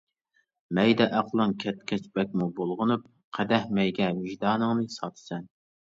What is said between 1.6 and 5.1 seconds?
كەتكەچ بەكمۇ بۇلغىنىپ، قەدەھ مەيگە ۋىجدانىڭنى